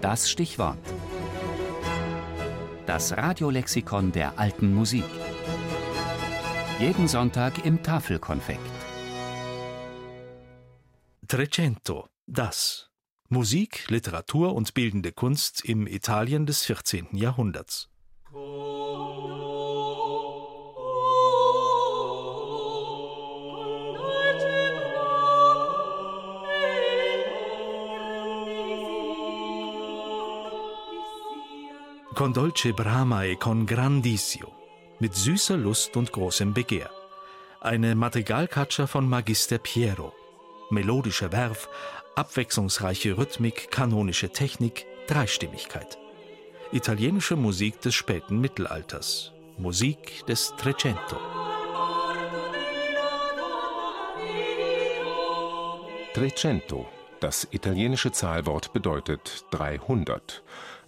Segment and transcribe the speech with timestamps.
[0.00, 0.78] Das Stichwort.
[2.86, 5.04] Das Radiolexikon der alten Musik.
[6.78, 8.60] Jeden Sonntag im Tafelkonfekt.
[11.28, 12.88] Trecento, das.
[13.28, 17.08] Musik, Literatur und bildende Kunst im Italien des 14.
[17.12, 17.90] Jahrhunderts.
[32.20, 34.52] Con dolce brama e con grandissio.
[34.98, 36.90] Mit süßer Lust und großem Begehr.
[37.62, 40.12] Eine Madrigalkatscha von Magister Piero.
[40.68, 41.70] Melodischer Werf,
[42.16, 45.96] abwechslungsreiche Rhythmik, kanonische Technik, Dreistimmigkeit.
[46.72, 49.32] Italienische Musik des späten Mittelalters.
[49.56, 51.16] Musik des Trecento.
[56.12, 56.86] Trecento.
[57.20, 60.42] Das italienische Zahlwort bedeutet 300.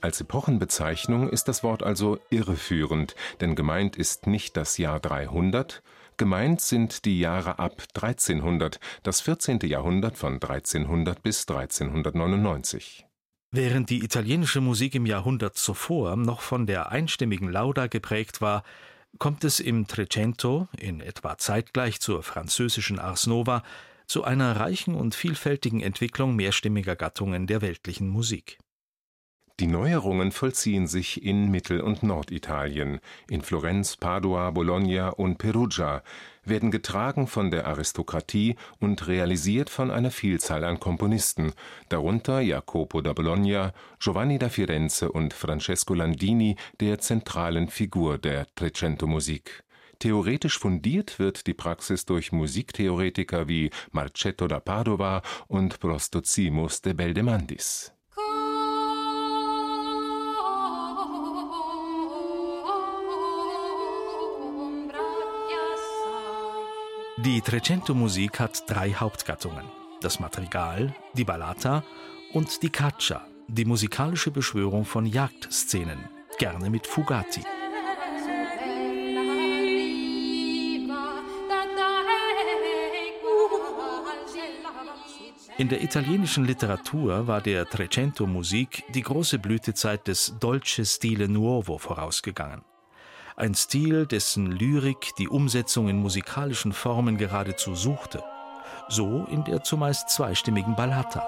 [0.00, 5.82] Als Epochenbezeichnung ist das Wort also irreführend, denn gemeint ist nicht das Jahr 300,
[6.16, 9.58] gemeint sind die Jahre ab 1300, das 14.
[9.64, 13.06] Jahrhundert von 1300 bis 1399.
[13.50, 18.62] Während die italienische Musik im Jahrhundert zuvor noch von der einstimmigen Lauda geprägt war,
[19.18, 23.64] kommt es im Trecento, in etwa zeitgleich zur französischen Ars Nova,
[24.06, 28.58] zu einer reichen und vielfältigen Entwicklung mehrstimmiger Gattungen der weltlichen Musik.
[29.60, 36.04] Die Neuerungen vollziehen sich in Mittel- und Norditalien, in Florenz, Padua, Bologna und Perugia,
[36.44, 41.54] werden getragen von der Aristokratie und realisiert von einer Vielzahl an Komponisten,
[41.88, 49.64] darunter Jacopo da Bologna, Giovanni da Firenze und Francesco Landini, der zentralen Figur der Trecento-Musik.
[49.98, 57.92] Theoretisch fundiert wird die Praxis durch Musiktheoretiker wie Marcetto da Padova und Prostozimus de Beldemandis
[67.24, 69.64] Die Trecento-Musik hat drei Hauptgattungen:
[70.00, 71.82] das Madrigal, die Ballata
[72.32, 75.98] und die Caccia, die musikalische Beschwörung von Jagdszenen,
[76.38, 77.42] gerne mit Fugati.
[85.56, 92.62] In der italienischen Literatur war der Trecento-Musik die große Blütezeit des Dolce Stile Nuovo vorausgegangen
[93.38, 98.22] ein Stil, dessen Lyrik die Umsetzung in musikalischen Formen geradezu suchte,
[98.88, 101.24] so in der zumeist zweistimmigen Ballata.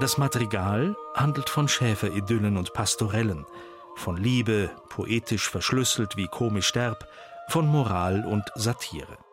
[0.00, 3.46] Das Madrigal handelt von Schäferidyllen und Pastorellen,
[3.94, 7.06] von Liebe, poetisch verschlüsselt wie komisch derb,
[7.48, 9.23] von Moral und Satire.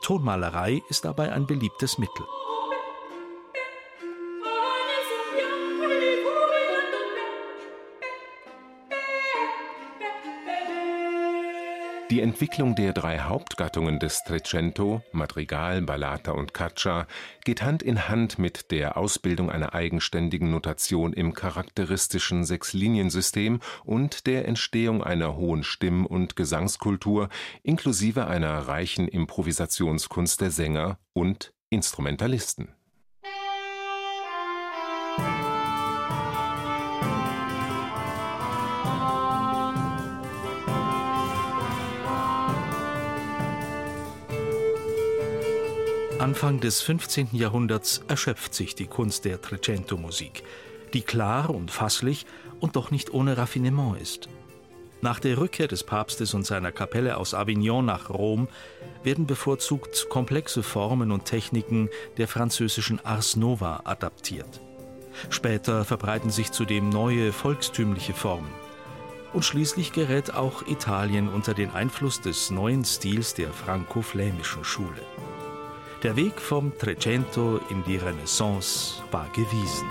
[0.00, 2.26] Tonmalerei ist dabei ein beliebtes Mittel.
[12.08, 17.08] Die Entwicklung der drei Hauptgattungen des Trecento, Madrigal, Ballata und Caccia,
[17.44, 24.46] geht Hand in Hand mit der Ausbildung einer eigenständigen Notation im charakteristischen Sechsliniensystem und der
[24.46, 27.28] Entstehung einer hohen Stimm- und Gesangskultur
[27.64, 32.75] inklusive einer reichen Improvisationskunst der Sänger und Instrumentalisten
[46.18, 47.28] Anfang des 15.
[47.32, 50.44] Jahrhunderts erschöpft sich die Kunst der Trecento-Musik,
[50.94, 52.24] die klar und fasslich
[52.58, 54.30] und doch nicht ohne Raffinement ist.
[55.02, 58.48] Nach der Rückkehr des Papstes und seiner Kapelle aus Avignon nach Rom
[59.04, 64.62] werden bevorzugt komplexe Formen und Techniken der französischen Ars Nova adaptiert.
[65.28, 68.50] Später verbreiten sich zudem neue volkstümliche Formen.
[69.34, 75.02] Und schließlich gerät auch Italien unter den Einfluss des neuen Stils der franco-flämischen Schule.
[76.02, 79.88] Der Weg vom Trecento in die Renaissance war gewiesen.